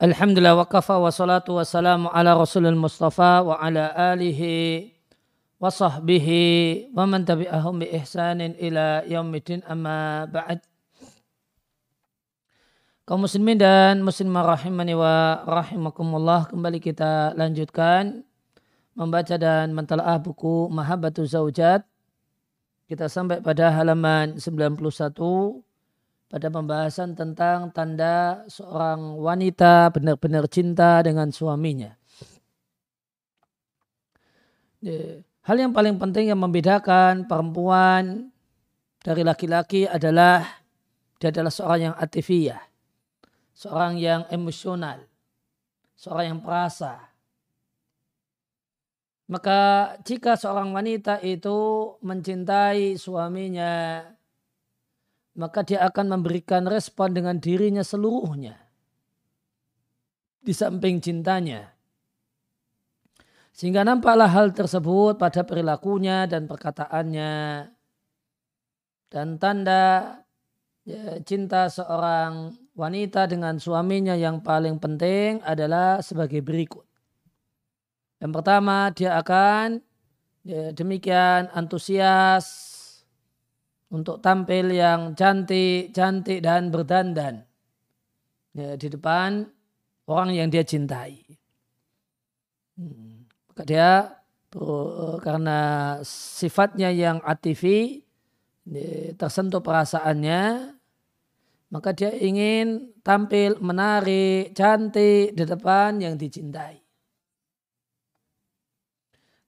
Alhamdulillah 0.00 0.56
wa 0.56 0.64
kafa 0.64 0.96
wa 0.96 1.12
salatu 1.12 1.60
wa 1.60 1.64
salamu 1.64 2.08
ala 2.08 2.32
rasulul 2.32 2.72
mustafa 2.72 3.44
wa 3.44 3.60
ala 3.60 3.92
alihi 4.16 4.96
wa 5.60 5.68
sahbihi 5.68 6.88
wa 6.96 7.04
man 7.04 7.28
tabi'ahum 7.28 7.84
bi 7.84 7.92
ihsanin 7.92 8.56
ila 8.56 9.04
yaumidin 9.04 9.60
amma 9.68 10.24
ba'd. 10.24 10.64
Kaum 13.04 13.28
muslimin 13.28 13.60
dan 13.60 14.00
muslimah 14.00 14.56
rahimani 14.56 14.96
wa 14.96 15.44
rahimakumullah 15.44 16.48
kembali 16.48 16.80
kita 16.80 17.36
lanjutkan 17.36 18.24
membaca 18.96 19.36
dan 19.36 19.76
mentalaah 19.76 20.16
buku 20.16 20.72
Mahabbatu 20.72 21.28
Zaujat. 21.28 21.84
Kita 22.88 23.04
sampai 23.04 23.44
pada 23.44 23.68
halaman 23.68 24.40
91 24.40 25.60
pada 26.30 26.46
pembahasan 26.46 27.18
tentang 27.18 27.74
tanda 27.74 28.46
seorang 28.46 29.18
wanita 29.18 29.90
benar-benar 29.90 30.46
cinta 30.46 31.02
dengan 31.02 31.34
suaminya. 31.34 31.98
Hal 35.42 35.56
yang 35.58 35.74
paling 35.74 35.98
penting 35.98 36.30
yang 36.30 36.38
membedakan 36.38 37.26
perempuan 37.26 38.30
dari 39.02 39.26
laki-laki 39.26 39.90
adalah 39.90 40.62
dia 41.18 41.34
adalah 41.34 41.50
seorang 41.50 41.80
yang 41.90 41.96
atifiyah, 41.98 42.62
seorang 43.52 43.98
yang 43.98 44.22
emosional, 44.30 45.02
seorang 45.98 46.32
yang 46.32 46.40
perasa. 46.40 47.10
Maka 49.26 49.94
jika 50.06 50.38
seorang 50.38 50.70
wanita 50.70 51.18
itu 51.26 51.58
mencintai 52.00 52.94
suaminya 52.94 54.02
maka 55.40 55.64
dia 55.64 55.80
akan 55.88 56.20
memberikan 56.20 56.68
respon 56.68 57.16
dengan 57.16 57.40
dirinya 57.40 57.80
seluruhnya. 57.80 58.60
Di 60.44 60.52
samping 60.52 61.00
cintanya. 61.00 61.72
Sehingga 63.56 63.80
nampaklah 63.80 64.28
hal 64.28 64.52
tersebut 64.52 65.16
pada 65.16 65.40
perilakunya 65.48 66.28
dan 66.28 66.44
perkataannya. 66.44 67.72
Dan 69.08 69.40
tanda 69.40 70.20
ya, 70.84 71.18
cinta 71.24 71.72
seorang 71.72 72.52
wanita 72.76 73.24
dengan 73.24 73.56
suaminya 73.56 74.12
yang 74.12 74.44
paling 74.44 74.76
penting 74.76 75.40
adalah 75.40 76.04
sebagai 76.04 76.44
berikut. 76.44 76.84
Yang 78.20 78.32
pertama 78.36 78.92
dia 78.92 79.16
akan 79.16 79.80
ya, 80.44 80.76
demikian 80.76 81.48
antusias 81.56 82.69
untuk 83.90 84.22
tampil 84.22 84.70
yang 84.70 85.18
cantik, 85.18 85.90
cantik 85.90 86.38
dan 86.40 86.70
berdandan 86.70 87.42
ya, 88.54 88.78
di 88.78 88.86
depan 88.86 89.50
orang 90.06 90.30
yang 90.30 90.46
dia 90.46 90.62
cintai. 90.62 91.26
Hmm. 92.78 93.26
Maka 93.50 93.62
dia 93.66 93.90
karena 95.22 95.58
sifatnya 96.06 96.90
yang 96.90 97.22
atifi 97.22 98.02
tersentuh 99.14 99.62
perasaannya, 99.62 100.74
maka 101.70 101.90
dia 101.94 102.10
ingin 102.14 102.94
tampil 103.02 103.58
menarik, 103.62 104.54
cantik 104.54 105.34
di 105.34 105.44
depan 105.46 106.02
yang 106.02 106.18
dicintai. 106.18 106.82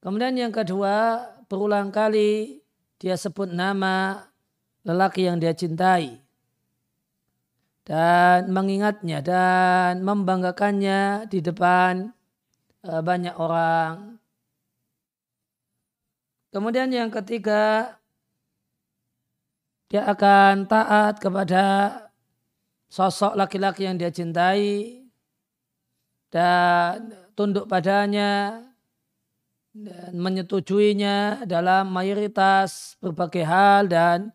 Kemudian 0.02 0.34
yang 0.34 0.54
kedua, 0.54 1.26
berulang 1.46 1.90
kali 1.90 2.62
dia 2.98 3.18
sebut 3.18 3.50
nama 3.50 4.22
lelaki 4.82 5.30
yang 5.30 5.38
dia 5.38 5.54
cintai 5.54 6.22
dan 7.82 8.50
mengingatnya 8.50 9.18
dan 9.22 10.06
membanggakannya 10.06 11.26
di 11.26 11.42
depan 11.42 12.14
uh, 12.86 13.02
banyak 13.02 13.34
orang. 13.34 14.18
Kemudian 16.52 16.92
yang 16.92 17.08
ketiga, 17.08 17.96
dia 19.88 20.04
akan 20.04 20.68
taat 20.68 21.18
kepada 21.18 21.64
sosok 22.92 23.34
laki-laki 23.34 23.88
yang 23.88 23.96
dia 23.96 24.12
cintai 24.12 25.00
dan 26.28 27.12
tunduk 27.32 27.64
padanya 27.64 28.60
dan 29.72 30.12
menyetujuinya 30.12 31.48
dalam 31.48 31.88
mayoritas 31.88 33.00
berbagai 33.00 33.48
hal 33.48 33.88
dan 33.88 34.32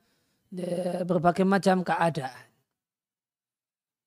berbagai 1.03 1.43
macam 1.43 1.83
keadaan. 1.83 2.47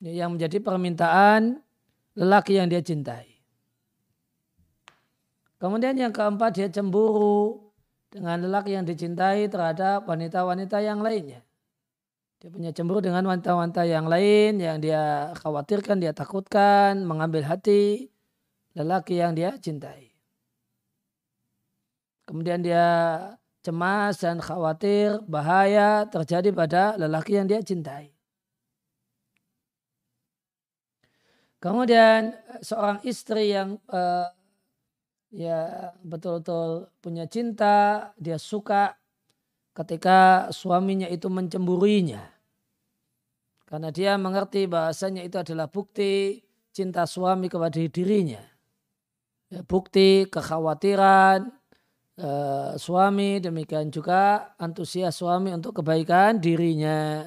Yang 0.00 0.30
menjadi 0.32 0.58
permintaan 0.64 1.60
lelaki 2.16 2.56
yang 2.56 2.72
dia 2.72 2.80
cintai. 2.80 3.28
Kemudian 5.60 5.92
yang 5.92 6.08
keempat 6.08 6.56
dia 6.56 6.68
cemburu 6.72 7.68
dengan 8.08 8.40
lelaki 8.40 8.74
yang 8.74 8.88
dicintai 8.88 9.44
terhadap 9.52 10.08
wanita-wanita 10.08 10.80
yang 10.80 11.04
lainnya. 11.04 11.44
Dia 12.40 12.48
punya 12.48 12.72
cemburu 12.72 13.04
dengan 13.04 13.28
wanita-wanita 13.28 13.84
yang 13.84 14.08
lain 14.08 14.56
yang 14.56 14.80
dia 14.80 15.36
khawatirkan, 15.36 16.00
dia 16.00 16.16
takutkan, 16.16 17.04
mengambil 17.04 17.44
hati 17.44 18.08
lelaki 18.72 19.20
yang 19.20 19.36
dia 19.36 19.52
cintai. 19.60 20.08
Kemudian 22.24 22.64
dia 22.64 22.86
cemas 23.60 24.25
dan 24.25 24.41
khawatir 24.41 25.21
bahaya 25.28 26.09
terjadi 26.09 26.50
pada 26.53 26.82
lelaki 26.97 27.37
yang 27.37 27.47
dia 27.48 27.60
cintai. 27.60 28.12
Kemudian 31.60 32.32
seorang 32.65 33.04
istri 33.04 33.53
yang 33.53 33.76
uh, 33.93 34.32
ya 35.28 35.93
betul-betul 36.00 36.88
punya 37.04 37.28
cinta, 37.28 38.10
dia 38.16 38.41
suka 38.41 38.97
ketika 39.77 40.48
suaminya 40.56 41.04
itu 41.12 41.28
mencemburinya. 41.28 42.25
Karena 43.69 43.92
dia 43.92 44.16
mengerti 44.16 44.66
bahasanya 44.66 45.21
itu 45.21 45.37
adalah 45.37 45.69
bukti 45.69 46.41
cinta 46.72 47.04
suami 47.04 47.53
kepada 47.53 47.77
dirinya. 47.77 48.41
Ya, 49.53 49.60
bukti 49.62 50.27
kekhawatiran, 50.32 51.59
uh, 52.20 52.76
suami, 52.76 53.41
demikian 53.41 53.88
juga 53.88 54.53
antusias 54.60 55.16
suami 55.16 55.50
untuk 55.56 55.81
kebaikan 55.81 56.38
dirinya. 56.38 57.26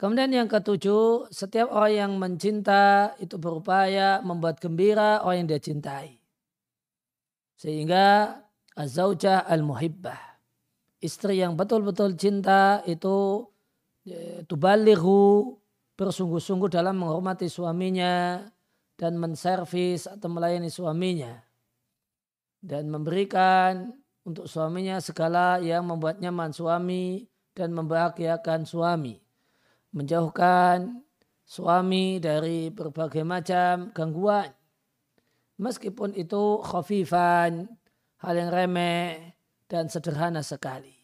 Kemudian 0.00 0.32
yang 0.32 0.48
ketujuh, 0.48 1.28
setiap 1.28 1.68
orang 1.76 1.92
yang 1.92 2.12
mencinta 2.16 3.12
itu 3.20 3.36
berupaya 3.36 4.24
membuat 4.24 4.56
gembira 4.56 5.20
orang 5.20 5.44
yang 5.44 5.48
dia 5.52 5.60
cintai. 5.60 6.16
Sehingga 7.60 8.40
azaujah 8.72 9.44
al-muhibbah. 9.44 10.16
Istri 11.04 11.44
yang 11.44 11.52
betul-betul 11.52 12.16
cinta 12.16 12.80
itu 12.88 13.44
e, 14.08 14.40
tubalihu 14.48 15.52
bersungguh-sungguh 16.00 16.72
dalam 16.72 16.96
menghormati 16.96 17.52
suaminya 17.52 18.48
dan 18.96 19.20
menservis 19.20 20.08
atau 20.08 20.32
melayani 20.32 20.72
suaminya 20.72 21.49
dan 22.60 22.92
memberikan 22.92 23.92
untuk 24.24 24.46
suaminya 24.46 25.00
segala 25.00 25.58
yang 25.60 25.88
membuat 25.88 26.20
nyaman 26.20 26.52
suami 26.52 27.24
dan 27.56 27.72
membahagiakan 27.72 28.68
suami. 28.68 29.18
Menjauhkan 29.90 31.02
suami 31.42 32.22
dari 32.22 32.70
berbagai 32.70 33.26
macam 33.26 33.90
gangguan. 33.90 34.54
Meskipun 35.60 36.16
itu 36.16 36.62
khafifan, 36.62 37.68
hal 38.22 38.34
yang 38.38 38.48
remeh 38.54 39.34
dan 39.66 39.90
sederhana 39.90 40.40
sekali. 40.40 40.94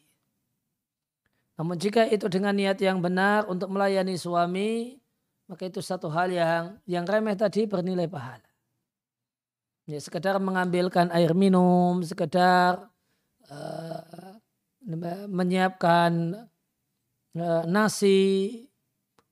Namun 1.56 1.76
jika 1.80 2.04
itu 2.06 2.28
dengan 2.28 2.52
niat 2.52 2.78
yang 2.80 3.00
benar 3.00 3.48
untuk 3.48 3.72
melayani 3.72 4.14
suami, 4.16 4.96
maka 5.48 5.66
itu 5.66 5.80
satu 5.80 6.12
hal 6.12 6.28
yang 6.30 6.78
yang 6.84 7.04
remeh 7.08 7.34
tadi 7.34 7.64
bernilai 7.64 8.06
pahala. 8.06 8.45
Ya, 9.86 10.02
sekedar 10.02 10.42
mengambilkan 10.42 11.14
air 11.14 11.30
minum, 11.30 12.02
sekedar 12.02 12.90
uh, 13.46 14.34
menyiapkan 15.30 16.42
uh, 17.38 17.62
nasi 17.70 18.66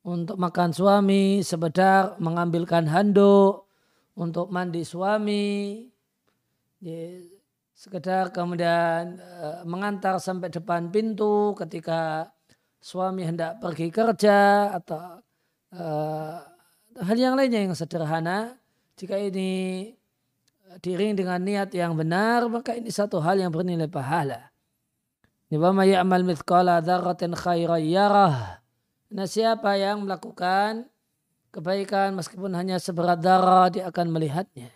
untuk 0.07 0.39
makan 0.39 0.71
suami, 0.71 1.43
sekedar 1.43 2.15
mengambilkan 2.23 2.87
handuk 2.87 3.67
untuk 4.15 4.47
mandi 4.55 4.87
suami, 4.87 5.91
ya, 6.79 7.19
sekedar 7.75 8.31
kemudian 8.31 9.19
uh, 9.19 9.67
mengantar 9.67 10.23
sampai 10.23 10.55
depan 10.55 10.87
pintu 10.95 11.59
ketika 11.59 12.31
suami 12.79 13.27
hendak 13.27 13.59
pergi 13.59 13.91
kerja 13.91 14.71
atau 14.71 15.19
uh, 15.75 16.39
hal 17.03 17.19
yang 17.19 17.35
lainnya 17.35 17.67
yang 17.67 17.75
sederhana. 17.75 18.55
Jika 18.95 19.19
ini 19.19 19.91
diring 20.83 21.15
dengan 21.15 21.39
niat 21.39 21.71
yang 21.77 21.95
benar, 21.95 22.47
maka 22.51 22.75
ini 22.75 22.91
satu 22.91 23.21
hal 23.23 23.39
yang 23.39 23.53
bernilai 23.55 23.87
pahala. 23.87 24.55
Wama 25.55 25.87
ya'mal 25.87 26.27
mithqala 26.27 26.83
dzarratin 26.83 27.37
khairan 27.39 27.83
yarah. 27.87 28.59
Nah 29.15 29.29
siapa 29.31 29.79
yang 29.79 30.03
melakukan 30.03 30.91
kebaikan 31.55 32.19
meskipun 32.19 32.51
hanya 32.59 32.83
seberat 32.83 33.23
darah 33.23 33.71
dia 33.71 33.87
akan 33.87 34.11
melihatnya. 34.11 34.75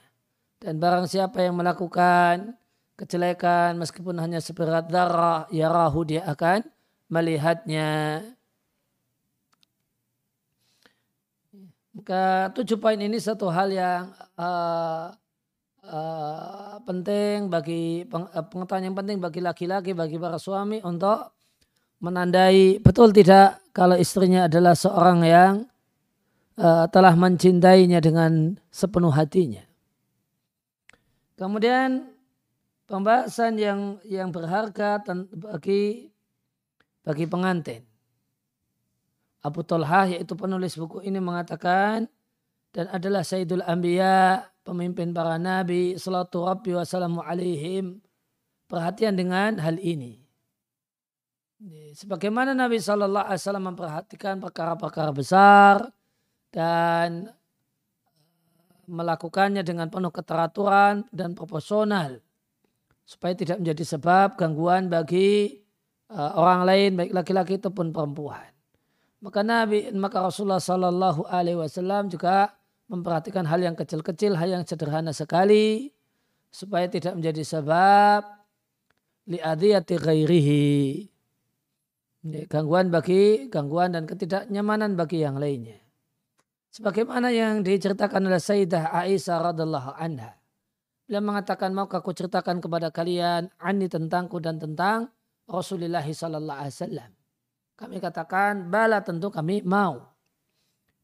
Dan 0.62 0.78
barang 0.78 1.10
siapa 1.10 1.42
yang 1.42 1.58
melakukan 1.58 2.54
kejelekan 2.94 3.74
meskipun 3.78 4.18
hanya 4.22 4.38
seberat 4.38 4.86
darah 4.86 5.50
ya 5.50 5.66
rahu 5.66 6.06
dia 6.06 6.22
akan 6.30 6.62
melihatnya. 7.10 8.22
Maka 11.98 12.54
tujuh 12.54 12.78
poin 12.78 12.98
ini 12.98 13.18
satu 13.18 13.50
hal 13.50 13.74
yang 13.74 14.14
uh, 14.38 15.10
uh, 15.88 16.76
penting 16.84 17.48
bagi 17.48 18.04
pengetahuan 18.06 18.92
yang 18.92 18.96
penting 18.96 19.18
bagi 19.18 19.40
laki-laki, 19.40 19.96
bagi 19.96 20.20
para 20.20 20.36
suami 20.36 20.84
untuk 20.84 21.32
menandai 21.98 22.78
betul 22.78 23.10
tidak 23.10 23.58
kalau 23.74 23.98
istrinya 23.98 24.46
adalah 24.46 24.76
seorang 24.76 25.18
yang 25.26 25.54
uh, 26.60 26.86
telah 26.92 27.16
mencintainya 27.16 27.98
dengan 27.98 28.54
sepenuh 28.70 29.10
hatinya. 29.10 29.64
Kemudian 31.38 32.06
pembahasan 32.90 33.58
yang 33.58 33.80
yang 34.06 34.30
berharga 34.34 35.02
bagi 35.34 36.10
bagi 37.02 37.24
pengantin. 37.30 37.82
Abu 39.38 39.62
Talha 39.62 40.10
yaitu 40.10 40.34
penulis 40.34 40.74
buku 40.74 41.06
ini 41.06 41.22
mengatakan 41.22 42.10
dan 42.74 42.86
adalah 42.90 43.22
Sayyidul 43.24 43.64
Anbiya, 43.64 44.44
pemimpin 44.68 45.16
para 45.16 45.40
nabi, 45.40 45.96
salatu 45.96 46.44
rabbi 46.44 46.76
wassalamu 46.76 47.24
alaihim, 47.24 48.04
perhatian 48.68 49.16
dengan 49.16 49.56
hal 49.56 49.80
ini. 49.80 50.28
Sebagaimana 51.96 52.54
Nabi 52.54 52.78
Shallallahu 52.78 53.26
Alaihi 53.26 53.42
Wasallam 53.42 53.66
memperhatikan 53.74 54.38
perkara-perkara 54.38 55.10
besar 55.10 55.90
dan 56.54 57.34
melakukannya 58.86 59.66
dengan 59.66 59.90
penuh 59.90 60.14
keteraturan 60.14 61.10
dan 61.10 61.34
proporsional 61.34 62.22
supaya 63.02 63.34
tidak 63.34 63.58
menjadi 63.58 63.84
sebab 63.98 64.38
gangguan 64.38 64.86
bagi 64.86 65.58
uh, 66.14 66.38
orang 66.38 66.62
lain 66.62 66.90
baik 66.94 67.10
laki-laki 67.10 67.58
ataupun 67.58 67.90
perempuan. 67.90 68.48
Maka 69.18 69.42
Nabi 69.42 69.90
maka 69.98 70.22
Rasulullah 70.22 70.62
Shallallahu 70.62 71.26
Alaihi 71.26 71.58
Wasallam 71.58 72.06
juga 72.06 72.54
memperhatikan 72.88 73.44
hal 73.44 73.60
yang 73.60 73.76
kecil-kecil, 73.76 74.34
hal 74.34 74.48
yang 74.48 74.64
sederhana 74.64 75.12
sekali 75.12 75.92
supaya 76.48 76.88
tidak 76.88 77.14
menjadi 77.14 77.44
sebab 77.44 78.24
liadiyati 79.28 79.94
ghairihi 80.00 80.66
gangguan 82.48 82.88
bagi 82.88 83.46
gangguan 83.52 83.94
dan 83.94 84.08
ketidaknyamanan 84.08 84.96
bagi 84.96 85.22
yang 85.22 85.36
lainnya. 85.36 85.78
Sebagaimana 86.68 87.32
yang 87.32 87.64
diceritakan 87.64 88.28
oleh 88.28 88.40
Sayyidah 88.40 88.92
Aisyah 88.92 89.52
radhiallahu 89.52 89.96
anha. 89.96 90.36
Beliau 91.08 91.24
mengatakan, 91.24 91.72
mau 91.72 91.88
aku 91.88 92.12
ceritakan 92.12 92.60
kepada 92.60 92.92
kalian 92.92 93.48
ani 93.56 93.88
tentangku 93.88 94.36
dan 94.44 94.60
tentang 94.60 95.08
Rasulullah 95.48 96.04
sallallahu 96.04 96.58
alaihi 96.60 96.76
wasallam. 96.76 97.10
Kami 97.80 97.96
katakan, 97.96 98.68
bala 98.68 99.00
tentu 99.00 99.32
kami 99.32 99.64
mau. 99.64 100.12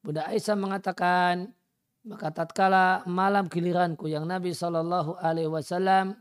Bunda 0.04 0.28
Aisyah 0.28 0.60
mengatakan, 0.60 1.56
maka 2.04 2.28
tatkala 2.28 3.00
malam 3.08 3.48
giliranku 3.48 4.06
yang 4.12 4.28
Nabi 4.28 4.52
Shallallahu 4.52 5.16
Alaihi 5.16 5.48
Wasallam 5.48 6.12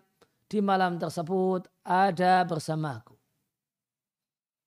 di 0.47 0.63
malam 0.63 0.95
tersebut 0.95 1.68
ada 1.83 2.47
bersamaku. 2.47 3.13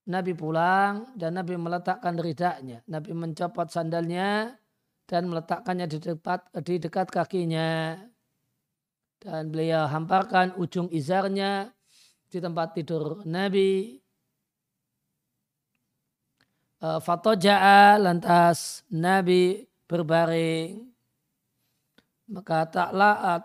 Nabi 0.06 0.38
pulang 0.38 1.16
dan 1.18 1.34
Nabi 1.34 1.58
meletakkan 1.58 2.14
ridaknya. 2.14 2.84
Nabi 2.86 3.10
mencopot 3.10 3.66
sandalnya 3.66 4.54
dan 5.08 5.26
meletakkannya 5.26 5.86
di 5.90 5.98
dekat, 5.98 6.46
di 6.62 6.74
dekat 6.78 7.10
kakinya. 7.10 7.98
Dan 9.18 9.50
beliau 9.50 9.90
hamparkan 9.90 10.54
ujung 10.60 10.86
izarnya 10.94 11.74
di 12.30 12.38
tempat 12.38 12.78
tidur 12.78 13.26
Nabi. 13.26 13.98
Eh, 16.76 17.00
fatoja'a 17.02 17.98
lantas 17.98 18.86
Nabi 18.94 19.66
berbaring. 19.90 20.95
Maka 22.26 22.66
tak, 22.66 22.90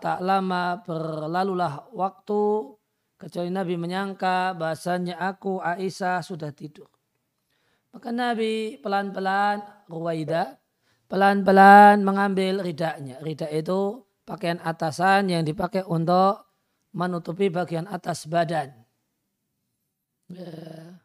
tak 0.02 0.18
lama 0.20 0.82
berlalulah 0.82 1.86
waktu 1.94 2.74
Kecuali 3.22 3.54
Nabi 3.54 3.78
menyangka 3.78 4.50
bahasanya 4.58 5.14
aku 5.14 5.62
Aisyah 5.62 6.26
sudah 6.26 6.50
tidur. 6.50 6.90
Maka 7.94 8.10
Nabi 8.10 8.82
pelan-pelan 8.82 9.62
Ruwaida 9.86 10.58
pelan-pelan 11.06 12.02
mengambil 12.02 12.66
ridaknya. 12.66 13.22
Ridak 13.22 13.54
itu 13.54 14.02
pakaian 14.26 14.58
atasan 14.58 15.30
yang 15.30 15.46
dipakai 15.46 15.86
untuk 15.86 16.50
menutupi 16.90 17.46
bagian 17.46 17.86
atas 17.86 18.26
badan. 18.26 18.74
Ya. 20.34 20.98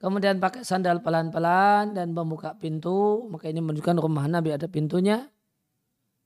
Kemudian 0.00 0.40
pakai 0.40 0.64
sandal 0.64 1.04
pelan-pelan 1.04 1.92
dan 1.92 2.16
membuka 2.16 2.56
pintu. 2.56 3.28
Maka 3.28 3.52
ini 3.52 3.60
menunjukkan 3.60 4.00
rumah 4.00 4.24
Nabi 4.32 4.56
ada 4.56 4.64
pintunya. 4.64 5.28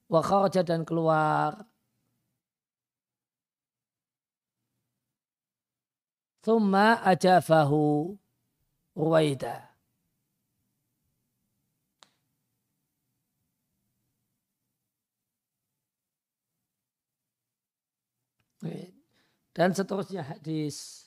Wa 0.06 0.22
dan 0.48 0.86
keluar. 0.86 1.66
Thumma 6.42 7.02
ajafahu 7.02 8.14
Ruwaida. 8.94 9.76
Dan 19.56 19.72
seterusnya 19.72 20.20
hadis 20.20 21.05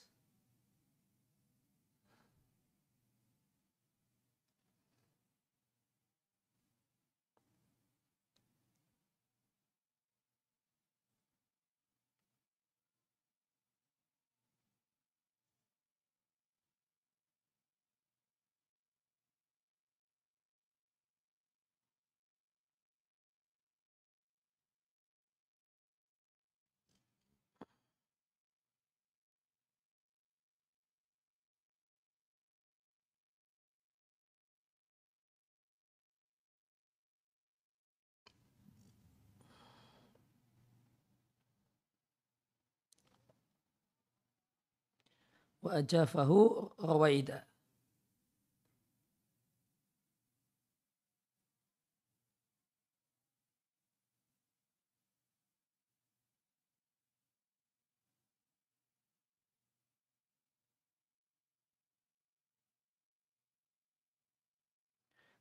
ajafahu 45.69 46.73
rawaida. 46.81 47.49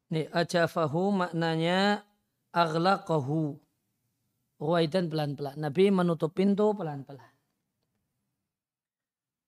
Ini 0.08 0.25
ajafahu 0.32 1.12
maknanya 1.12 2.00
aghlaqahu. 2.56 3.61
Ruwaidan 4.58 5.12
pelan-pelan. 5.12 5.61
Nabi 5.61 5.92
menutup 5.92 6.32
pintu 6.32 6.73
pelan-pelan. 6.73 7.27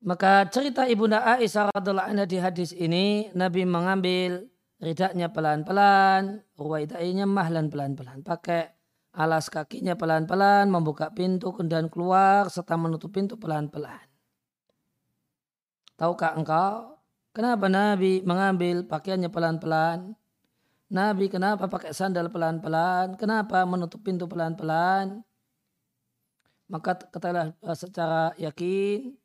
Maka 0.01 0.49
cerita 0.49 0.89
Ibunda 0.89 1.21
Aisyah 1.21 1.77
radhiallahu 1.77 2.09
anha 2.09 2.25
di 2.25 2.41
hadis 2.41 2.73
ini 2.73 3.29
Nabi 3.37 3.69
mengambil 3.69 4.49
ridaknya 4.81 5.29
pelan-pelan, 5.29 6.41
ruwaidainya 6.57 7.29
mahlan 7.29 7.69
pelan-pelan, 7.69 8.25
pakai 8.25 8.73
alas 9.13 9.53
kakinya 9.53 10.01
pelan-pelan, 10.01 10.73
membuka 10.73 11.13
pintu 11.13 11.53
dan 11.69 11.93
keluar 11.93 12.49
serta 12.49 12.81
menutup 12.81 13.13
pintu 13.13 13.37
pelan-pelan. 13.37 14.01
Tahukah 16.01 16.33
engkau 16.33 16.97
kenapa 17.37 17.69
Nabi 17.69 18.25
mengambil 18.25 18.89
pakaiannya 18.89 19.29
pelan-pelan? 19.29 20.17
Nabi 20.89 21.29
kenapa 21.29 21.69
pakai 21.69 21.93
sandal 21.93 22.33
pelan-pelan? 22.33 23.21
Kenapa 23.21 23.69
menutup 23.69 24.01
pintu 24.01 24.25
pelan-pelan? 24.25 25.21
Maka 26.73 26.97
katakanlah 27.05 27.53
secara 27.77 28.33
yakin 28.41 29.20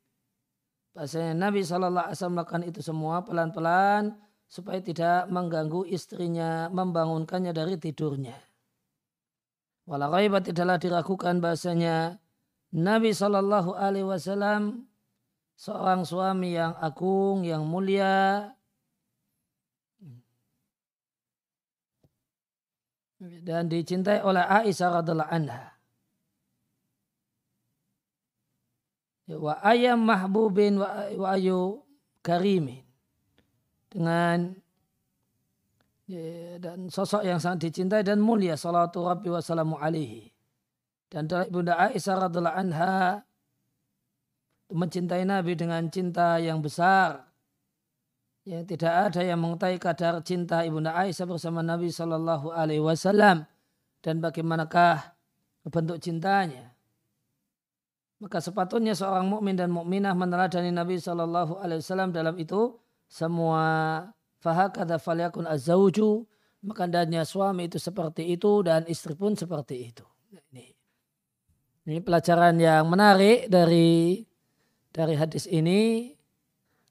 Bahasanya 0.96 1.36
Nabi 1.36 1.60
SAW 1.60 2.32
melakukan 2.32 2.64
itu 2.64 2.80
semua 2.80 3.20
pelan-pelan 3.20 4.16
supaya 4.48 4.80
tidak 4.80 5.28
mengganggu 5.28 5.84
istrinya, 5.92 6.72
membangunkannya 6.72 7.52
dari 7.52 7.76
tidurnya. 7.76 8.32
Walau 9.84 10.16
tidaklah 10.40 10.80
diragukan 10.80 11.36
bahasanya 11.36 12.16
Nabi 12.72 13.12
Shallallahu 13.12 13.76
Alaihi 13.76 14.08
Wasallam 14.08 14.88
seorang 15.52 16.08
suami 16.08 16.56
yang 16.56 16.72
agung, 16.80 17.44
yang 17.44 17.68
mulia, 17.68 18.56
dan 23.20 23.68
dicintai 23.68 24.24
oleh 24.24 24.42
Aisyah 24.48 25.04
radhiallahu 25.04 25.28
anha. 25.28 25.75
Wa 29.26 29.58
ayam 29.62 30.06
mahbubin 30.06 30.78
wa, 30.78 31.34
ayu 31.34 31.82
karimin. 32.22 32.86
Dengan 33.90 34.54
ya, 36.06 36.58
dan 36.62 36.86
sosok 36.86 37.26
yang 37.26 37.42
sangat 37.42 37.70
dicintai 37.70 38.06
dan 38.06 38.22
mulia 38.22 38.54
salatu 38.54 39.02
rabbi 39.02 39.30
wa 39.30 39.42
salamu 39.42 39.74
alaihi. 39.82 40.30
Dan 41.10 41.26
dari 41.26 41.50
Bunda 41.50 41.78
Aisyah 41.78 42.26
radhiallahu 42.26 42.58
anha 42.58 43.22
mencintai 44.70 45.22
Nabi 45.22 45.54
dengan 45.54 45.86
cinta 45.90 46.42
yang 46.42 46.58
besar 46.58 47.26
yang 48.46 48.62
tidak 48.62 49.10
ada 49.10 49.26
yang 49.26 49.42
mengetahui 49.42 49.82
kadar 49.82 50.22
cinta 50.22 50.62
ibunda 50.62 50.94
Aisyah 50.94 51.26
bersama 51.26 51.66
Nabi 51.66 51.90
Shallallahu 51.90 52.54
Alaihi 52.54 52.78
Wasallam 52.78 53.42
dan 54.06 54.22
bagaimanakah 54.22 55.18
bentuk 55.66 55.98
cintanya. 55.98 56.75
Maka 58.16 58.40
sepatutnya 58.40 58.96
seorang 58.96 59.28
mukmin 59.28 59.60
dan 59.60 59.68
mukminah 59.68 60.16
meneladani 60.16 60.72
Nabi 60.72 60.96
Shallallahu 60.96 61.60
Alaihi 61.60 61.84
Wasallam 61.84 62.16
dalam 62.16 62.32
itu 62.40 62.80
semua 63.04 63.62
fahakada 64.40 64.96
falyakun 64.96 65.44
azauju 65.44 66.24
maka 66.64 66.88
danya 66.88 67.22
suami 67.28 67.68
itu 67.68 67.76
seperti 67.76 68.32
itu 68.32 68.64
dan 68.64 68.88
istri 68.88 69.12
pun 69.12 69.36
seperti 69.36 69.92
itu. 69.92 70.02
Ini, 70.32 70.66
ini 71.86 71.98
pelajaran 72.00 72.56
yang 72.56 72.88
menarik 72.88 73.52
dari 73.52 74.24
dari 74.90 75.14
hadis 75.14 75.44
ini 75.46 76.10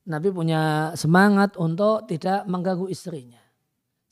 Nabi 0.06 0.30
punya 0.30 0.94
semangat 0.94 1.58
untuk 1.58 2.06
tidak 2.06 2.46
mengganggu 2.46 2.86
istrinya. 2.94 3.42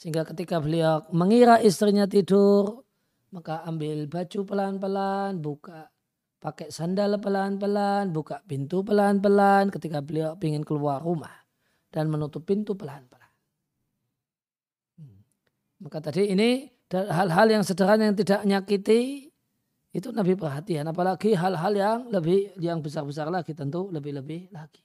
Sehingga 0.02 0.26
ketika 0.26 0.58
beliau 0.58 1.06
mengira 1.14 1.62
istrinya 1.62 2.10
tidur, 2.10 2.82
maka 3.30 3.62
ambil 3.64 4.10
baju 4.10 4.40
pelan-pelan, 4.44 5.38
buka 5.38 5.93
pakai 6.44 6.68
sandal 6.68 7.16
pelan-pelan, 7.24 8.12
buka 8.12 8.44
pintu 8.44 8.84
pelan-pelan 8.84 9.72
ketika 9.72 10.04
beliau 10.04 10.36
ingin 10.44 10.68
keluar 10.68 11.00
rumah 11.00 11.32
dan 11.88 12.12
menutup 12.12 12.44
pintu 12.44 12.76
pelan-pelan. 12.76 13.32
Hmm. 15.00 15.24
Maka 15.80 16.12
tadi 16.12 16.28
ini 16.36 16.68
hal-hal 16.92 17.48
yang 17.48 17.64
sederhana 17.64 18.12
yang 18.12 18.18
tidak 18.20 18.44
menyakiti 18.44 19.32
itu 19.94 20.10
Nabi 20.12 20.36
perhatian, 20.36 20.90
apalagi 20.90 21.32
hal-hal 21.38 21.74
yang 21.78 22.00
lebih 22.12 22.52
yang 22.60 22.84
besar-besar 22.84 23.32
lagi 23.32 23.56
tentu 23.56 23.88
lebih-lebih 23.88 24.52
lagi. 24.52 24.84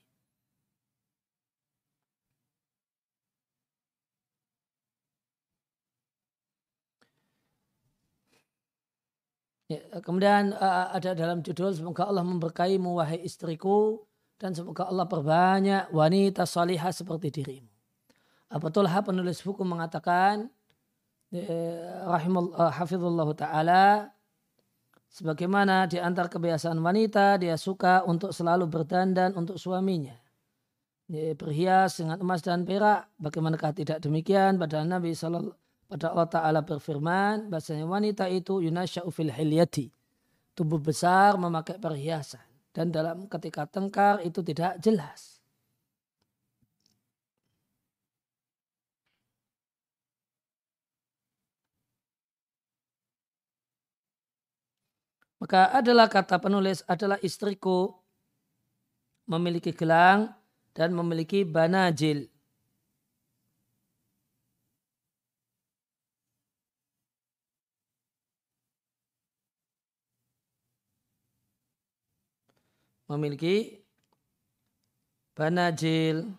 Ya, 9.69 9.85
kemudian 10.01 10.57
uh, 10.57 10.89
ada 10.97 11.13
dalam 11.13 11.45
judul 11.45 11.69
semoga 11.77 12.09
Allah 12.09 12.25
memberkaimu 12.25 12.89
wahai 12.97 13.21
istriku 13.21 14.01
dan 14.41 14.57
semoga 14.57 14.89
Allah 14.89 15.05
perbanyak 15.05 15.93
wanita 15.93 16.49
salihah 16.49 16.89
seperti 16.89 17.29
dirimu. 17.29 17.69
Abu 18.49 18.73
penulis 18.73 19.45
buku 19.45 19.61
mengatakan 19.61 20.49
eh, 21.29 21.85
rahimullah 22.01 22.73
hafizullah 22.73 23.29
taala 23.37 24.09
sebagaimana 25.05 25.85
di 25.85 26.01
antara 26.01 26.25
kebiasaan 26.33 26.81
wanita 26.81 27.37
dia 27.37 27.53
suka 27.53 28.01
untuk 28.09 28.33
selalu 28.33 28.65
berdandan 28.65 29.37
untuk 29.37 29.61
suaminya. 29.61 30.17
Ya, 31.05 31.37
berhias 31.37 32.01
dengan 32.01 32.17
emas 32.17 32.41
dan 32.41 32.65
perak. 32.65 33.05
Bagaimanakah 33.21 33.77
tidak 33.77 34.01
demikian? 34.01 34.57
pada 34.57 34.81
Nabi 34.81 35.13
Sallallahu 35.13 35.58
pada 35.89 36.13
Allah 36.13 36.29
Ta'ala 36.29 36.61
berfirman, 36.61 37.49
bahasanya 37.49 37.89
wanita 37.89 38.29
itu 38.29 38.61
yunasya'u 38.61 39.09
fil 39.09 39.33
hilyati. 39.33 39.89
Tubuh 40.53 40.77
besar 40.77 41.33
memakai 41.41 41.81
perhiasan. 41.81 42.45
Dan 42.69 42.93
dalam 42.93 43.25
ketika 43.25 43.65
tengkar 43.65 44.21
itu 44.21 44.45
tidak 44.45 44.77
jelas. 44.77 45.41
Maka 55.41 55.73
adalah 55.73 56.05
kata 56.05 56.37
penulis 56.37 56.85
adalah 56.85 57.17
istriku 57.25 57.95
memiliki 59.25 59.73
gelang 59.73 60.29
dan 60.77 60.93
memiliki 60.93 61.41
banajil. 61.47 62.29
Memiliki 73.09 73.81
banajil 75.33 76.29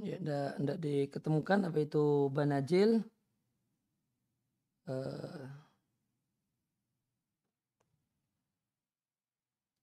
Ya, 0.00 0.16
tidak 0.56 0.78
diketemukan 0.80 1.68
apa 1.68 1.78
itu 1.84 2.32
banajil. 2.32 3.04
Uh, 4.88 5.46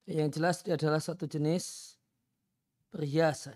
yang 0.09 0.33
jelas 0.33 0.65
dia 0.65 0.73
adalah 0.73 0.97
satu 0.97 1.29
jenis 1.29 1.95
perhiasan. 2.89 3.53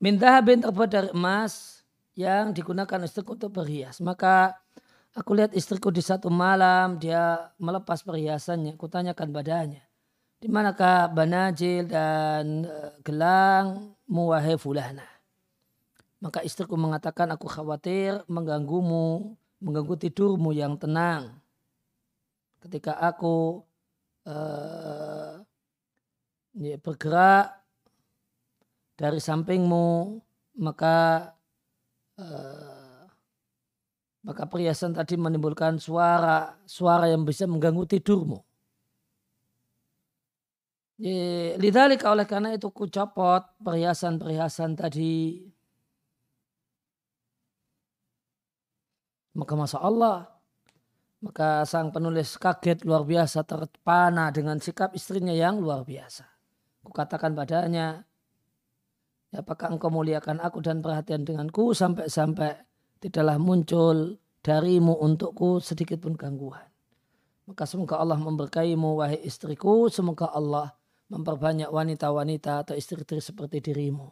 Minta 0.00 0.40
bin 0.40 0.64
terbuat 0.64 0.88
dari 0.88 1.08
emas 1.12 1.84
yang 2.16 2.56
digunakan 2.56 3.04
untuk 3.36 3.52
berhias. 3.52 4.00
Maka 4.00 4.56
Aku 5.14 5.30
lihat 5.38 5.54
istriku 5.54 5.94
di 5.94 6.02
satu 6.02 6.26
malam 6.26 6.98
dia 6.98 7.54
melepas 7.62 8.02
perhiasannya. 8.02 8.74
Kutanyakan 8.74 9.30
badannya. 9.30 9.82
Di 10.42 10.50
manakah 10.50 11.06
banajil 11.06 11.86
dan 11.86 12.66
uh, 12.66 12.98
gelang 13.06 13.94
muwahe 14.10 14.58
fulana. 14.58 15.06
Maka 16.18 16.42
istriku 16.42 16.74
mengatakan 16.74 17.30
aku 17.30 17.46
khawatir 17.46 18.26
mengganggumu, 18.26 19.38
mengganggu 19.62 19.94
tidurmu 20.02 20.50
yang 20.50 20.74
tenang. 20.74 21.38
Ketika 22.58 22.98
aku 22.98 23.62
uh, 24.26 25.38
bergerak 26.58 27.54
dari 28.98 29.22
sampingmu, 29.22 30.18
maka 30.58 31.30
uh, 32.18 32.73
maka 34.24 34.48
perhiasan 34.48 34.96
tadi 34.96 35.20
menimbulkan 35.20 35.76
suara 35.76 36.56
suara 36.64 37.12
yang 37.12 37.28
bisa 37.28 37.44
mengganggu 37.44 37.84
tidurmu. 37.84 38.40
Lidhalika 41.60 42.08
oleh 42.08 42.24
karena 42.24 42.56
itu 42.56 42.72
ku 42.72 42.88
copot 42.88 43.44
perhiasan-perhiasan 43.60 44.80
tadi. 44.80 45.44
Maka 49.34 49.52
masa 49.58 49.82
Allah, 49.82 50.30
maka 51.18 51.66
sang 51.66 51.90
penulis 51.90 52.38
kaget 52.38 52.86
luar 52.86 53.02
biasa 53.02 53.42
terpana 53.42 54.30
dengan 54.30 54.62
sikap 54.62 54.94
istrinya 54.94 55.34
yang 55.34 55.58
luar 55.58 55.82
biasa. 55.82 56.22
Kukatakan 56.86 57.34
padanya, 57.34 58.06
apakah 59.34 59.74
engkau 59.74 59.90
muliakan 59.90 60.38
aku 60.38 60.62
dan 60.62 60.78
perhatian 60.78 61.26
denganku 61.26 61.74
sampai-sampai 61.74 62.62
tidaklah 63.04 63.36
muncul 63.36 64.16
darimu 64.40 64.96
untukku 64.96 65.60
sedikit 65.60 66.00
pun 66.00 66.16
gangguan. 66.16 66.64
Maka 67.44 67.68
semoga 67.68 68.00
Allah 68.00 68.16
memberkaimu 68.16 68.96
wahai 68.96 69.20
istriku, 69.20 69.92
semoga 69.92 70.32
Allah 70.32 70.72
memperbanyak 71.12 71.68
wanita-wanita 71.68 72.64
atau 72.64 72.72
istri-istri 72.72 73.20
seperti 73.20 73.60
dirimu. 73.60 74.08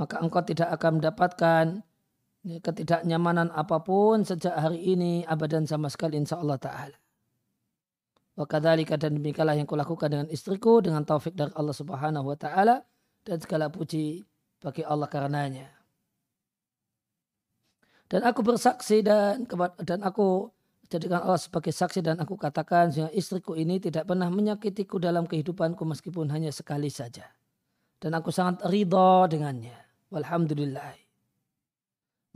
Maka 0.00 0.24
engkau 0.24 0.40
tidak 0.40 0.72
akan 0.80 1.04
mendapatkan 1.04 1.64
ketidaknyamanan 2.64 3.52
apa 3.52 3.84
pun 3.84 4.24
sejak 4.24 4.56
hari 4.56 4.80
ini 4.96 5.28
abadan 5.28 5.68
sama 5.68 5.92
sekali 5.92 6.16
insya 6.16 6.40
Allah 6.40 6.56
Ta'ala. 6.56 6.96
Wa 8.36 8.44
kadzalika 8.48 8.96
dan 9.00 9.20
demikianlah 9.20 9.56
yang 9.56 9.68
kulakukan 9.68 10.08
dengan 10.12 10.28
istriku 10.28 10.84
dengan 10.84 11.04
taufik 11.04 11.32
dari 11.32 11.52
Allah 11.56 11.72
Subhanahu 11.72 12.32
wa 12.32 12.36
taala 12.36 12.84
dan 13.24 13.40
segala 13.40 13.72
puji 13.72 14.28
bagi 14.60 14.82
Allah 14.84 15.08
karenanya. 15.08 15.68
Dan 18.06 18.22
aku 18.22 18.40
bersaksi 18.46 19.02
dan 19.02 19.50
dan 19.82 19.98
aku 20.06 20.46
jadikan 20.86 21.26
Allah 21.26 21.42
sebagai 21.42 21.74
saksi 21.74 21.98
dan 22.06 22.22
aku 22.22 22.38
katakan 22.38 22.94
sehingga 22.94 23.10
istriku 23.10 23.58
ini 23.58 23.82
tidak 23.82 24.06
pernah 24.06 24.30
menyakitiku 24.30 25.02
dalam 25.02 25.26
kehidupanku 25.26 25.82
meskipun 25.82 26.30
hanya 26.30 26.54
sekali 26.54 26.86
saja. 26.86 27.26
Dan 27.98 28.14
aku 28.14 28.30
sangat 28.30 28.62
ridho 28.70 29.26
dengannya. 29.26 29.74
Walhamdulillah. 30.14 30.94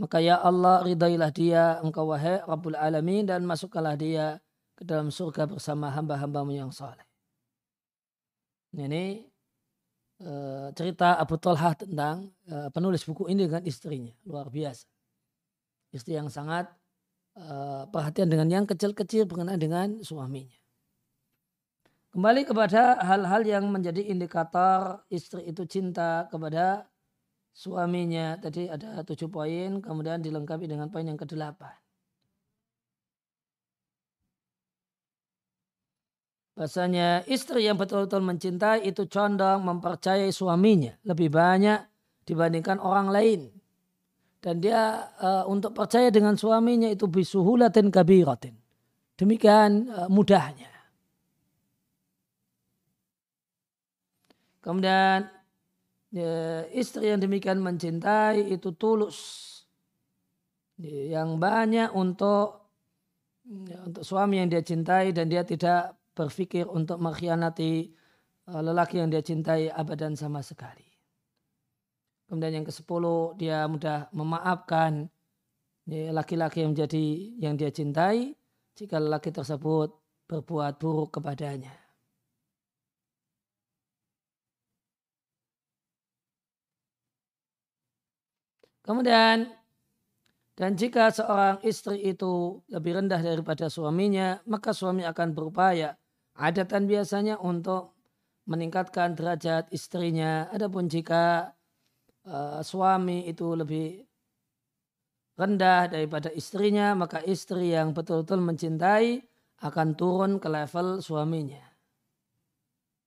Maka 0.00 0.18
ya 0.18 0.40
Allah 0.40 0.82
ridailah 0.82 1.30
dia 1.30 1.78
engkau 1.84 2.10
wahai 2.10 2.40
Rabbul 2.42 2.74
Alamin 2.74 3.28
dan 3.28 3.44
masukkanlah 3.44 3.94
dia 4.00 4.40
ke 4.74 4.82
dalam 4.82 5.12
surga 5.12 5.44
bersama 5.44 5.92
hamba-hambamu 5.92 6.56
yang 6.56 6.72
saleh. 6.72 7.04
Ini 8.72 9.29
uh, 10.22 10.68
cerita 10.76 11.16
Abu 11.16 11.40
Talha 11.40 11.72
tentang 11.74 12.30
uh, 12.48 12.68
penulis 12.70 13.04
buku 13.08 13.28
ini 13.32 13.48
dengan 13.48 13.64
istrinya. 13.64 14.12
Luar 14.28 14.52
biasa. 14.52 14.86
Istri 15.90 16.20
yang 16.20 16.28
sangat 16.30 16.70
uh, 17.40 17.88
perhatian 17.90 18.28
dengan 18.30 18.48
yang 18.52 18.64
kecil-kecil 18.68 19.26
berkenaan 19.26 19.58
dengan 19.58 19.88
suaminya. 20.04 20.60
Kembali 22.10 22.42
kepada 22.42 22.98
hal-hal 23.06 23.42
yang 23.46 23.64
menjadi 23.70 24.02
indikator 24.02 25.06
istri 25.14 25.46
itu 25.46 25.62
cinta 25.64 26.26
kepada 26.26 26.90
suaminya. 27.54 28.34
Tadi 28.36 28.66
ada 28.66 29.06
tujuh 29.06 29.30
poin, 29.30 29.78
kemudian 29.78 30.18
dilengkapi 30.18 30.66
dengan 30.66 30.90
poin 30.90 31.06
yang 31.06 31.14
kedelapan. 31.14 31.79
Bahasanya 36.60 37.24
istri 37.24 37.64
yang 37.64 37.80
betul-betul 37.80 38.20
mencintai 38.20 38.84
itu 38.84 39.08
condong 39.08 39.64
mempercayai 39.64 40.28
suaminya 40.28 40.92
lebih 41.08 41.32
banyak 41.32 41.80
dibandingkan 42.28 42.76
orang 42.84 43.08
lain. 43.08 43.48
Dan 44.44 44.60
dia 44.60 45.08
uh, 45.24 45.48
untuk 45.48 45.72
percaya 45.72 46.12
dengan 46.12 46.36
suaminya 46.36 46.92
itu 46.92 47.08
bisuhulatin 47.08 47.88
kabiratin. 47.88 48.60
Demikian 49.16 49.88
uh, 49.88 50.08
mudahnya. 50.12 50.68
Kemudian 54.60 55.32
ya, 56.12 56.68
istri 56.76 57.08
yang 57.08 57.24
demikian 57.24 57.56
mencintai 57.64 58.52
itu 58.52 58.76
tulus. 58.76 59.48
Yang 60.76 61.40
banyak 61.40 61.88
untuk 61.96 62.68
ya, 63.48 63.80
untuk 63.88 64.04
suami 64.04 64.44
yang 64.44 64.52
dia 64.52 64.60
cintai 64.60 65.16
dan 65.16 65.32
dia 65.32 65.40
tidak 65.40 65.99
berpikir 66.14 66.66
untuk 66.66 66.98
mengkhianati 67.02 67.72
eh, 68.50 68.62
lelaki 68.62 69.00
yang 69.00 69.08
dia 69.10 69.22
cintai 69.22 69.70
abadan 69.70 70.14
sama 70.18 70.42
sekali. 70.44 70.86
Kemudian 72.30 72.62
yang 72.62 72.66
ke 72.66 72.70
sepuluh 72.70 73.34
dia 73.34 73.66
mudah 73.66 74.06
memaafkan 74.14 75.10
laki-laki 75.90 76.62
yang 76.62 76.70
menjadi 76.70 77.06
yang 77.42 77.54
dia 77.58 77.74
cintai 77.74 78.38
jika 78.78 79.02
lelaki 79.02 79.34
tersebut 79.34 79.90
berbuat 80.30 80.78
buruk 80.78 81.18
kepadanya. 81.18 81.74
Kemudian 88.86 89.50
dan 90.56 90.76
jika 90.76 91.08
seorang 91.08 91.56
istri 91.64 92.04
itu 92.04 92.60
lebih 92.68 93.00
rendah 93.00 93.20
daripada 93.22 93.72
suaminya, 93.72 94.44
maka 94.44 94.76
suami 94.76 95.08
akan 95.08 95.32
berupaya 95.32 95.96
adatan 96.40 96.88
biasanya 96.88 97.36
untuk 97.36 97.92
meningkatkan 98.48 99.12
derajat 99.14 99.68
istrinya. 99.70 100.48
Adapun 100.48 100.88
jika 100.88 101.52
uh, 102.24 102.64
suami 102.64 103.28
itu 103.28 103.52
lebih 103.52 104.02
rendah 105.36 105.92
daripada 105.92 106.32
istrinya, 106.32 106.96
maka 106.96 107.20
istri 107.22 107.76
yang 107.76 107.92
betul-betul 107.92 108.40
mencintai 108.40 109.20
akan 109.60 109.88
turun 109.94 110.40
ke 110.40 110.48
level 110.48 111.04
suaminya. 111.04 111.60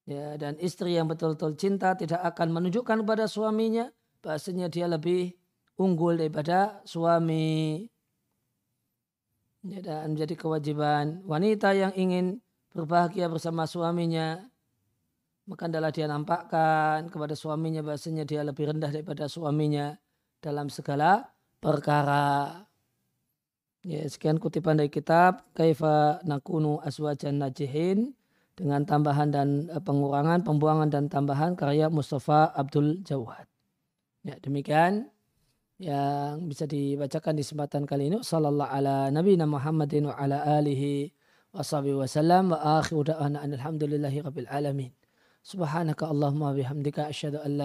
Ya, 0.04 0.36
dan 0.36 0.60
istri 0.60 1.00
yang 1.00 1.08
betul-betul 1.08 1.56
cinta 1.56 1.96
tidak 1.96 2.20
akan 2.22 2.52
menunjukkan 2.52 3.08
kepada 3.08 3.26
suaminya 3.26 3.88
bahasanya 4.20 4.68
dia 4.68 4.88
lebih 4.88 5.32
unggul 5.80 6.20
daripada 6.20 6.84
suami. 6.84 7.88
Ya, 9.64 9.80
dan 9.80 10.12
menjadi 10.12 10.36
kewajiban 10.36 11.24
wanita 11.24 11.72
yang 11.72 11.96
ingin 11.96 12.44
berbahagia 12.74 13.30
bersama 13.30 13.70
suaminya, 13.70 14.42
maka 15.46 15.70
adalah 15.70 15.94
dia 15.94 16.10
nampakkan 16.10 17.08
kepada 17.08 17.38
suaminya 17.38 17.86
bahasanya 17.86 18.26
dia 18.26 18.42
lebih 18.42 18.74
rendah 18.74 18.90
daripada 18.90 19.30
suaminya 19.30 19.96
dalam 20.42 20.68
segala 20.68 21.30
perkara. 21.62 22.66
Ya, 23.84 24.08
sekian 24.08 24.40
kutipan 24.40 24.80
dari 24.80 24.88
kitab 24.88 25.44
Kaifa 25.52 26.24
Nakunu 26.24 26.80
Aswajan 26.80 27.44
Najihin 27.44 28.16
dengan 28.56 28.88
tambahan 28.88 29.30
dan 29.30 29.68
eh, 29.68 29.84
pengurangan, 29.84 30.42
pembuangan 30.42 30.88
dan 30.88 31.12
tambahan 31.12 31.60
karya 31.60 31.92
Mustafa 31.92 32.56
Abdul 32.56 33.04
Jawad. 33.04 33.44
Ya, 34.24 34.40
demikian 34.40 35.12
yang 35.84 36.48
bisa 36.48 36.64
dibacakan 36.64 37.36
di 37.36 37.44
kesempatan 37.44 37.84
kali 37.84 38.08
ini. 38.08 38.24
Sallallahu 38.24 38.72
ala 38.72 39.12
Nabi 39.12 39.36
Muhammadin 39.36 40.08
wa 40.08 40.16
ala 40.16 40.40
alihi 40.64 41.12
washabihi 41.54 42.02
wasallam 42.02 42.50
wa 42.52 42.82
akhiru 42.82 43.06
da'ana 43.06 43.46
alhamdulillahi 43.46 44.26
rabbil 44.26 44.50
alamin. 44.50 44.92
Subhanaka 45.46 46.10
Allahumma 46.10 46.58
bihamdika 46.58 47.08
asyhadu 47.14 47.46
an 47.46 47.62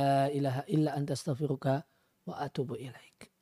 illa 0.68 0.90
anta 0.92 1.16
astaghfiruka 1.16 1.88
wa 2.28 2.34
atubu 2.36 2.76
ilaik. 2.76 3.32